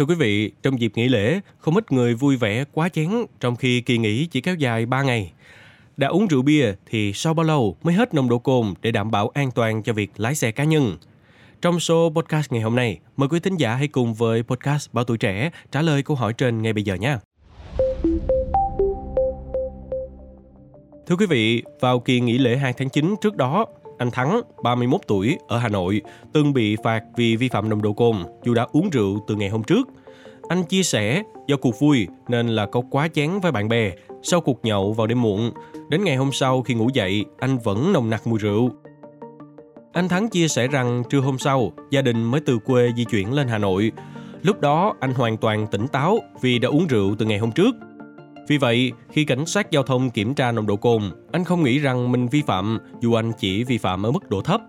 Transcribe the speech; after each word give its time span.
Thưa 0.00 0.06
quý 0.06 0.14
vị, 0.14 0.52
trong 0.62 0.80
dịp 0.80 0.92
nghỉ 0.94 1.08
lễ, 1.08 1.40
không 1.58 1.74
ít 1.74 1.92
người 1.92 2.14
vui 2.14 2.36
vẻ 2.36 2.64
quá 2.72 2.88
chén 2.88 3.10
trong 3.40 3.56
khi 3.56 3.80
kỳ 3.80 3.98
nghỉ 3.98 4.26
chỉ 4.26 4.40
kéo 4.40 4.54
dài 4.54 4.86
3 4.86 5.02
ngày. 5.02 5.32
Đã 5.96 6.08
uống 6.08 6.26
rượu 6.26 6.42
bia 6.42 6.72
thì 6.86 7.12
sau 7.12 7.34
bao 7.34 7.46
lâu 7.46 7.76
mới 7.82 7.94
hết 7.94 8.14
nồng 8.14 8.28
độ 8.28 8.38
cồn 8.38 8.74
để 8.82 8.90
đảm 8.90 9.10
bảo 9.10 9.28
an 9.28 9.50
toàn 9.50 9.82
cho 9.82 9.92
việc 9.92 10.10
lái 10.16 10.34
xe 10.34 10.52
cá 10.52 10.64
nhân? 10.64 10.96
Trong 11.62 11.80
số 11.80 12.12
podcast 12.14 12.52
ngày 12.52 12.62
hôm 12.62 12.76
nay, 12.76 12.98
mời 13.16 13.28
quý 13.28 13.40
thính 13.40 13.56
giả 13.56 13.74
hãy 13.74 13.88
cùng 13.88 14.14
với 14.14 14.42
podcast 14.42 14.92
Báo 14.92 15.04
Tuổi 15.04 15.18
Trẻ 15.18 15.50
trả 15.72 15.82
lời 15.82 16.02
câu 16.02 16.16
hỏi 16.16 16.32
trên 16.32 16.62
ngay 16.62 16.72
bây 16.72 16.82
giờ 16.82 16.94
nhé. 16.94 17.16
Thưa 21.06 21.16
quý 21.16 21.26
vị, 21.26 21.62
vào 21.80 22.00
kỳ 22.00 22.20
nghỉ 22.20 22.38
lễ 22.38 22.56
2 22.56 22.72
tháng 22.72 22.90
9 22.90 23.14
trước 23.20 23.36
đó, 23.36 23.66
anh 24.00 24.10
Thắng, 24.10 24.40
31 24.62 25.00
tuổi, 25.06 25.38
ở 25.48 25.58
Hà 25.58 25.68
Nội, 25.68 26.02
từng 26.32 26.52
bị 26.52 26.76
phạt 26.84 27.02
vì 27.16 27.36
vi 27.36 27.48
phạm 27.48 27.68
nồng 27.68 27.82
độ 27.82 27.92
cồn 27.92 28.16
dù 28.44 28.54
đã 28.54 28.66
uống 28.72 28.90
rượu 28.90 29.24
từ 29.26 29.34
ngày 29.34 29.48
hôm 29.48 29.62
trước. 29.62 29.88
Anh 30.48 30.62
chia 30.64 30.82
sẻ, 30.82 31.22
do 31.46 31.56
cuộc 31.56 31.80
vui 31.80 32.06
nên 32.28 32.48
là 32.48 32.66
có 32.66 32.82
quá 32.90 33.08
chén 33.08 33.30
với 33.42 33.52
bạn 33.52 33.68
bè. 33.68 33.92
Sau 34.22 34.40
cuộc 34.40 34.64
nhậu 34.64 34.92
vào 34.92 35.06
đêm 35.06 35.22
muộn, 35.22 35.52
đến 35.88 36.04
ngày 36.04 36.16
hôm 36.16 36.32
sau 36.32 36.62
khi 36.62 36.74
ngủ 36.74 36.88
dậy, 36.94 37.24
anh 37.38 37.58
vẫn 37.58 37.92
nồng 37.92 38.10
nặc 38.10 38.26
mùi 38.26 38.38
rượu. 38.38 38.70
Anh 39.92 40.08
Thắng 40.08 40.28
chia 40.28 40.48
sẻ 40.48 40.66
rằng 40.66 41.02
trưa 41.10 41.20
hôm 41.20 41.38
sau, 41.38 41.72
gia 41.90 42.02
đình 42.02 42.24
mới 42.24 42.40
từ 42.40 42.58
quê 42.58 42.92
di 42.96 43.04
chuyển 43.04 43.32
lên 43.32 43.48
Hà 43.48 43.58
Nội. 43.58 43.92
Lúc 44.42 44.60
đó 44.60 44.94
anh 45.00 45.14
hoàn 45.14 45.36
toàn 45.36 45.66
tỉnh 45.66 45.86
táo 45.88 46.18
vì 46.40 46.58
đã 46.58 46.68
uống 46.68 46.86
rượu 46.86 47.14
từ 47.18 47.26
ngày 47.26 47.38
hôm 47.38 47.52
trước– 47.52 47.74
vì 48.48 48.58
vậy, 48.58 48.92
khi 49.10 49.24
cảnh 49.24 49.46
sát 49.46 49.70
giao 49.70 49.82
thông 49.82 50.10
kiểm 50.10 50.34
tra 50.34 50.52
nồng 50.52 50.66
độ 50.66 50.76
cồn, 50.76 51.02
anh 51.32 51.44
không 51.44 51.62
nghĩ 51.62 51.78
rằng 51.78 52.12
mình 52.12 52.28
vi 52.28 52.42
phạm 52.42 52.78
dù 53.00 53.14
anh 53.14 53.32
chỉ 53.38 53.64
vi 53.64 53.78
phạm 53.78 54.06
ở 54.06 54.10
mức 54.10 54.30
độ 54.30 54.42
thấp. 54.42 54.60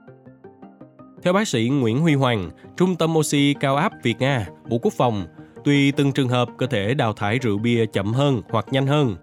Theo 1.23 1.33
bác 1.33 1.47
sĩ 1.47 1.69
Nguyễn 1.69 1.99
Huy 2.01 2.13
Hoàng, 2.13 2.49
Trung 2.77 2.95
tâm 2.95 3.17
oxy 3.17 3.55
cao 3.59 3.75
áp 3.75 3.93
Việt 4.03 4.19
Nga, 4.19 4.47
Bộ 4.69 4.77
Quốc 4.81 4.93
phòng, 4.97 5.25
tùy 5.63 5.91
từng 5.91 6.11
trường 6.11 6.29
hợp 6.29 6.49
cơ 6.57 6.67
thể 6.67 6.93
đào 6.93 7.13
thải 7.13 7.39
rượu 7.39 7.57
bia 7.57 7.85
chậm 7.85 8.13
hơn 8.13 8.41
hoặc 8.49 8.65
nhanh 8.71 8.87
hơn. 8.87 9.15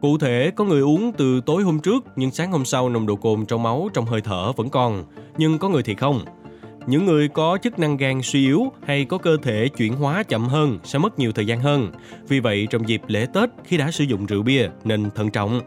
Cụ 0.00 0.18
thể, 0.18 0.50
có 0.56 0.64
người 0.64 0.80
uống 0.80 1.12
từ 1.12 1.40
tối 1.46 1.62
hôm 1.62 1.80
trước 1.80 2.04
nhưng 2.16 2.30
sáng 2.30 2.52
hôm 2.52 2.64
sau 2.64 2.88
nồng 2.88 3.06
độ 3.06 3.16
cồn 3.16 3.46
trong 3.46 3.62
máu 3.62 3.88
trong 3.94 4.06
hơi 4.06 4.20
thở 4.20 4.52
vẫn 4.52 4.68
còn, 4.70 5.04
nhưng 5.38 5.58
có 5.58 5.68
người 5.68 5.82
thì 5.82 5.94
không. 5.94 6.24
Những 6.90 7.06
người 7.06 7.28
có 7.28 7.58
chức 7.62 7.78
năng 7.78 7.96
gan 7.96 8.22
suy 8.22 8.40
yếu 8.46 8.72
hay 8.86 9.04
có 9.04 9.18
cơ 9.18 9.36
thể 9.42 9.68
chuyển 9.68 9.96
hóa 9.96 10.22
chậm 10.22 10.48
hơn 10.48 10.78
sẽ 10.84 10.98
mất 10.98 11.18
nhiều 11.18 11.32
thời 11.32 11.46
gian 11.46 11.60
hơn. 11.60 11.92
Vì 12.28 12.40
vậy, 12.40 12.66
trong 12.70 12.88
dịp 12.88 13.02
lễ 13.06 13.26
Tết 13.34 13.50
khi 13.64 13.76
đã 13.76 13.90
sử 13.90 14.04
dụng 14.04 14.26
rượu 14.26 14.42
bia 14.42 14.68
nên 14.84 15.10
thận 15.10 15.30
trọng. 15.30 15.60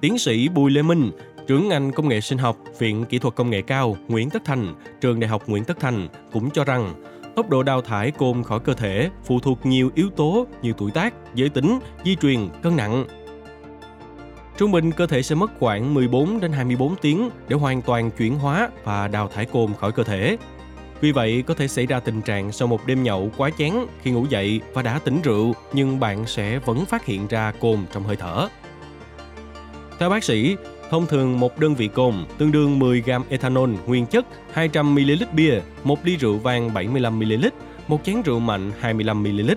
Tiến 0.00 0.18
sĩ 0.18 0.48
Bùi 0.48 0.70
Lê 0.70 0.82
Minh, 0.82 1.10
trưởng 1.46 1.68
ngành 1.68 1.92
công 1.92 2.08
nghệ 2.08 2.20
sinh 2.20 2.38
học, 2.38 2.56
Viện 2.78 3.04
Kỹ 3.04 3.18
thuật 3.18 3.34
Công 3.34 3.50
nghệ 3.50 3.62
cao 3.62 3.96
Nguyễn 4.08 4.30
Tất 4.30 4.42
Thành, 4.44 4.74
trường 5.00 5.20
Đại 5.20 5.28
học 5.28 5.42
Nguyễn 5.46 5.64
Tất 5.64 5.80
Thành 5.80 6.08
cũng 6.32 6.50
cho 6.50 6.64
rằng 6.64 6.94
tốc 7.36 7.50
độ 7.50 7.62
đào 7.62 7.80
thải 7.82 8.10
cồn 8.10 8.42
khỏi 8.42 8.60
cơ 8.60 8.74
thể 8.74 9.10
phụ 9.24 9.40
thuộc 9.40 9.66
nhiều 9.66 9.90
yếu 9.94 10.10
tố 10.10 10.46
như 10.62 10.72
tuổi 10.78 10.90
tác, 10.90 11.14
giới 11.34 11.48
tính, 11.48 11.78
di 12.04 12.16
truyền, 12.16 12.48
cân 12.62 12.76
nặng, 12.76 13.06
Trung 14.56 14.72
bình 14.72 14.92
cơ 14.92 15.06
thể 15.06 15.22
sẽ 15.22 15.34
mất 15.34 15.50
khoảng 15.58 15.94
14 15.94 16.40
đến 16.40 16.52
24 16.52 16.96
tiếng 16.96 17.30
để 17.48 17.56
hoàn 17.56 17.82
toàn 17.82 18.10
chuyển 18.10 18.38
hóa 18.38 18.68
và 18.84 19.08
đào 19.08 19.28
thải 19.28 19.44
cồn 19.44 19.74
khỏi 19.80 19.92
cơ 19.92 20.02
thể. 20.02 20.36
Vì 21.00 21.12
vậy, 21.12 21.44
có 21.46 21.54
thể 21.54 21.68
xảy 21.68 21.86
ra 21.86 22.00
tình 22.00 22.22
trạng 22.22 22.52
sau 22.52 22.68
một 22.68 22.86
đêm 22.86 23.02
nhậu 23.02 23.30
quá 23.36 23.50
chén 23.58 23.72
khi 24.02 24.10
ngủ 24.10 24.26
dậy 24.30 24.60
và 24.74 24.82
đã 24.82 24.98
tỉnh 24.98 25.22
rượu 25.22 25.54
nhưng 25.72 26.00
bạn 26.00 26.26
sẽ 26.26 26.58
vẫn 26.58 26.84
phát 26.84 27.04
hiện 27.04 27.26
ra 27.26 27.52
cồn 27.60 27.78
trong 27.92 28.04
hơi 28.04 28.16
thở. 28.16 28.48
Theo 29.98 30.10
bác 30.10 30.24
sĩ, 30.24 30.56
thông 30.90 31.06
thường 31.06 31.40
một 31.40 31.58
đơn 31.58 31.74
vị 31.74 31.88
cồn 31.88 32.14
tương 32.38 32.52
đương 32.52 32.78
10 32.78 33.00
g 33.00 33.10
ethanol 33.28 33.70
nguyên 33.86 34.06
chất, 34.06 34.26
200 34.52 34.94
ml 34.94 35.24
bia, 35.32 35.60
một 35.84 35.98
ly 36.04 36.16
rượu 36.16 36.38
vang 36.38 36.74
75 36.74 37.18
ml, 37.18 37.46
một 37.88 38.04
chén 38.04 38.22
rượu 38.22 38.38
mạnh 38.38 38.72
25 38.80 39.22
ml 39.22 39.50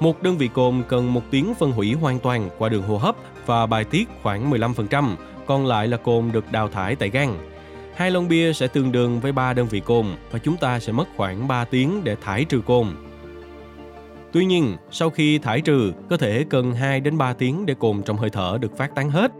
một 0.00 0.22
đơn 0.22 0.38
vị 0.38 0.48
cồn 0.48 0.82
cần 0.88 1.14
một 1.14 1.22
tiếng 1.30 1.54
phân 1.54 1.72
hủy 1.72 1.92
hoàn 1.92 2.18
toàn 2.18 2.50
qua 2.58 2.68
đường 2.68 2.82
hô 2.82 2.96
hấp 2.96 3.16
và 3.46 3.66
bài 3.66 3.84
tiết 3.84 4.08
khoảng 4.22 4.50
15%, 4.50 5.16
còn 5.46 5.66
lại 5.66 5.88
là 5.88 5.96
cồn 5.96 6.32
được 6.32 6.52
đào 6.52 6.68
thải 6.68 6.96
tại 6.96 7.10
gan. 7.10 7.28
Hai 7.94 8.10
lon 8.10 8.28
bia 8.28 8.52
sẽ 8.52 8.66
tương 8.66 8.92
đương 8.92 9.20
với 9.20 9.32
3 9.32 9.52
đơn 9.52 9.66
vị 9.66 9.80
cồn 9.80 10.06
và 10.30 10.38
chúng 10.38 10.56
ta 10.56 10.80
sẽ 10.80 10.92
mất 10.92 11.08
khoảng 11.16 11.48
3 11.48 11.64
tiếng 11.64 12.04
để 12.04 12.16
thải 12.20 12.44
trừ 12.44 12.60
cồn. 12.66 12.86
Tuy 14.32 14.44
nhiên, 14.44 14.76
sau 14.90 15.10
khi 15.10 15.38
thải 15.38 15.60
trừ, 15.60 15.92
cơ 16.08 16.16
thể 16.16 16.44
cần 16.50 16.72
2 16.72 17.00
đến 17.00 17.18
3 17.18 17.32
tiếng 17.32 17.66
để 17.66 17.74
cồn 17.74 18.02
trong 18.02 18.16
hơi 18.16 18.30
thở 18.30 18.58
được 18.60 18.76
phát 18.76 18.94
tán 18.94 19.10
hết. 19.10 19.32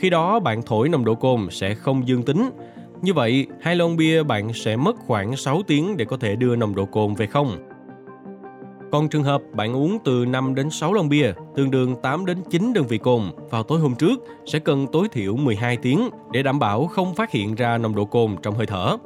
Khi 0.00 0.10
đó 0.10 0.40
bạn 0.40 0.62
thổi 0.62 0.88
nồng 0.88 1.04
độ 1.04 1.14
cồn 1.14 1.50
sẽ 1.50 1.74
không 1.74 2.08
dương 2.08 2.22
tính. 2.22 2.50
Như 3.02 3.14
vậy, 3.14 3.46
hai 3.60 3.76
lon 3.76 3.96
bia 3.96 4.22
bạn 4.22 4.52
sẽ 4.54 4.76
mất 4.76 4.96
khoảng 5.06 5.36
6 5.36 5.62
tiếng 5.66 5.96
để 5.96 6.04
có 6.04 6.16
thể 6.16 6.36
đưa 6.36 6.56
nồng 6.56 6.74
độ 6.74 6.84
cồn 6.84 7.14
về 7.14 7.26
không. 7.26 7.56
Còn 8.92 9.08
trường 9.08 9.24
hợp 9.24 9.42
bạn 9.52 9.76
uống 9.76 9.98
từ 10.04 10.24
5 10.28 10.54
đến 10.54 10.70
6 10.70 10.92
lon 10.92 11.08
bia, 11.08 11.32
tương 11.56 11.70
đương 11.70 11.96
8 12.02 12.26
đến 12.26 12.38
9 12.50 12.72
đơn 12.72 12.86
vị 12.86 12.98
cồn 12.98 13.22
vào 13.50 13.62
tối 13.62 13.80
hôm 13.80 13.94
trước 13.94 14.20
sẽ 14.46 14.58
cần 14.58 14.86
tối 14.92 15.08
thiểu 15.12 15.36
12 15.36 15.76
tiếng 15.76 16.10
để 16.32 16.42
đảm 16.42 16.58
bảo 16.58 16.86
không 16.86 17.14
phát 17.14 17.30
hiện 17.30 17.54
ra 17.54 17.78
nồng 17.78 17.94
độ 17.94 18.04
cồn 18.04 18.36
trong 18.42 18.54
hơi 18.54 18.66
thở. 18.66 18.96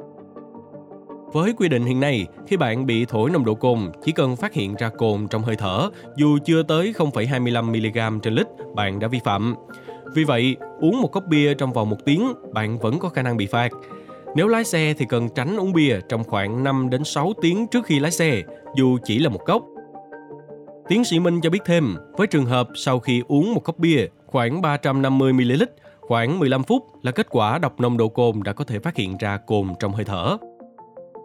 Với 1.33 1.53
quy 1.53 1.69
định 1.69 1.85
hiện 1.85 1.99
nay, 1.99 2.27
khi 2.47 2.57
bạn 2.57 2.85
bị 2.85 3.05
thổi 3.05 3.29
nồng 3.29 3.45
độ 3.45 3.55
cồn, 3.55 3.79
chỉ 4.03 4.11
cần 4.11 4.35
phát 4.35 4.53
hiện 4.53 4.75
ra 4.75 4.89
cồn 4.89 5.27
trong 5.27 5.41
hơi 5.41 5.55
thở, 5.55 5.89
dù 6.17 6.37
chưa 6.45 6.63
tới 6.63 6.93
0,25mg 6.97 8.19
trên 8.19 8.33
lít, 8.33 8.47
bạn 8.75 8.99
đã 8.99 9.07
vi 9.07 9.19
phạm. 9.23 9.55
Vì 10.13 10.23
vậy, 10.23 10.55
uống 10.81 11.01
một 11.01 11.11
cốc 11.11 11.23
bia 11.29 11.53
trong 11.53 11.73
vòng 11.73 11.89
một 11.89 12.05
tiếng, 12.05 12.33
bạn 12.53 12.79
vẫn 12.79 12.99
có 12.99 13.09
khả 13.09 13.21
năng 13.21 13.37
bị 13.37 13.45
phạt. 13.45 13.71
Nếu 14.35 14.47
lái 14.47 14.63
xe 14.63 14.93
thì 14.97 15.05
cần 15.09 15.29
tránh 15.35 15.57
uống 15.57 15.73
bia 15.73 15.99
trong 16.09 16.23
khoảng 16.23 16.63
5 16.63 16.89
đến 16.89 17.03
6 17.03 17.33
tiếng 17.41 17.67
trước 17.67 17.85
khi 17.85 17.99
lái 17.99 18.11
xe, 18.11 18.41
dù 18.75 18.97
chỉ 19.03 19.19
là 19.19 19.29
một 19.29 19.45
cốc. 19.45 19.63
Tiến 20.87 21.03
sĩ 21.03 21.19
Minh 21.19 21.41
cho 21.41 21.49
biết 21.49 21.59
thêm, 21.65 21.95
với 22.17 22.27
trường 22.27 22.45
hợp 22.45 22.69
sau 22.75 22.99
khi 22.99 23.23
uống 23.27 23.53
một 23.53 23.63
cốc 23.63 23.79
bia 23.79 24.07
khoảng 24.25 24.61
350ml, 24.61 25.65
khoảng 26.01 26.39
15 26.39 26.63
phút 26.63 26.83
là 27.03 27.11
kết 27.11 27.27
quả 27.29 27.57
đọc 27.57 27.79
nồng 27.79 27.97
độ 27.97 28.09
cồn 28.09 28.43
đã 28.43 28.53
có 28.53 28.63
thể 28.63 28.79
phát 28.79 28.95
hiện 28.95 29.17
ra 29.17 29.37
cồn 29.37 29.67
trong 29.79 29.93
hơi 29.93 30.05
thở. 30.05 30.37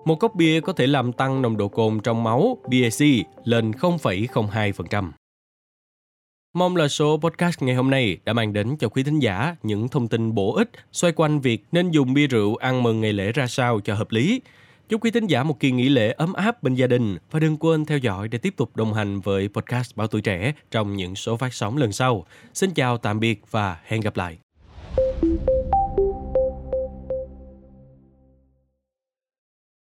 Một 0.04 0.15
cốc 0.15 0.34
bia 0.34 0.60
có 0.60 0.72
thể 0.72 0.87
làm 0.87 1.12
tăng 1.12 1.43
nồng 1.43 1.56
độ 1.56 1.69
cồn 1.69 2.00
trong 2.00 2.25
máu 2.25 2.56
BAC 2.62 3.09
lên 3.44 3.71
0,02%. 3.71 5.10
Mong 6.54 6.77
là 6.77 6.88
số 6.88 7.16
podcast 7.22 7.62
ngày 7.62 7.75
hôm 7.75 7.91
nay 7.91 8.19
đã 8.25 8.32
mang 8.32 8.53
đến 8.53 8.77
cho 8.77 8.88
quý 8.88 9.03
thính 9.03 9.19
giả 9.19 9.56
những 9.62 9.88
thông 9.88 10.09
tin 10.09 10.34
bổ 10.34 10.54
ích 10.54 10.71
xoay 10.92 11.12
quanh 11.12 11.41
việc 11.41 11.65
nên 11.72 11.91
dùng 11.91 12.15
bia 12.15 12.27
rượu 12.27 12.56
ăn 12.56 12.82
mừng 12.82 13.00
ngày 13.00 13.12
lễ 13.12 13.32
ra 13.32 13.47
sao 13.47 13.81
cho 13.81 13.94
hợp 13.94 14.10
lý 14.10 14.41
Chúc 14.91 15.05
quý 15.05 15.11
thính 15.11 15.27
giả 15.27 15.43
một 15.43 15.61
kỳ 15.61 15.71
nghỉ 15.71 15.89
lễ 15.89 16.12
ấm 16.12 16.33
áp 16.33 16.62
bên 16.62 16.75
gia 16.75 16.87
đình 16.87 17.17
và 17.31 17.41
đừng 17.41 17.56
quên 17.56 17.84
theo 17.84 17.99
dõi 17.99 18.28
để 18.28 18.39
tiếp 18.39 18.55
tục 18.56 18.77
đồng 18.77 18.95
hành 18.95 19.21
với 19.21 19.49
podcast 19.49 19.97
Báo 19.97 20.06
Tuổi 20.06 20.21
Trẻ 20.21 20.53
trong 20.71 20.97
những 20.97 21.15
số 21.15 21.37
phát 21.37 21.55
sóng 21.55 21.77
lần 21.77 21.93
sau. 21.93 22.27
Xin 22.55 22.71
chào, 22.71 22.99
tạm 22.99 23.21
biệt 23.21 23.43
và 23.51 23.81
hẹn 23.84 24.01
gặp 24.01 24.17
lại. 24.17 24.39